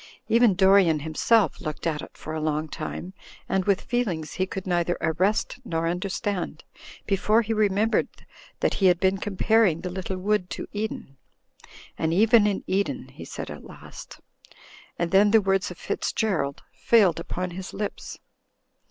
Even 0.27 0.55
Dorian, 0.55 1.01
himself, 1.01 1.61
looked 1.61 1.85
at 1.85 2.01
it 2.01 2.17
for 2.17 2.33
a 2.33 2.41
long 2.41 2.67
time, 2.67 3.13
and 3.47 3.65
with 3.65 3.81
feelings 3.81 4.33
he 4.33 4.47
could 4.47 4.65
neither 4.65 4.97
arrest 4.99 5.59
nor 5.63 5.87
understand, 5.87 6.63
before 7.05 7.43
he 7.43 7.53
remembered 7.53 8.07
that 8.61 8.73
he 8.73 8.87
had 8.87 8.99
been 8.99 9.19
comparing 9.19 9.81
the 9.81 9.91
little 9.91 10.17
wood 10.17 10.49
to 10.49 10.67
Eden. 10.73 11.17
"And 11.99 12.15
even 12.15 12.47
in 12.47 12.63
Eden," 12.65 13.09
he 13.09 13.25
said 13.25 13.51
at 13.51 13.63
last; 13.63 14.19
and 14.97 15.11
then 15.11 15.29
the 15.29 15.39
words 15.39 15.69
of 15.69 15.77
Fitzgerald 15.77 16.63
failed 16.73 17.19
upon 17.19 17.51
his 17.51 17.71
lips. 17.71 18.17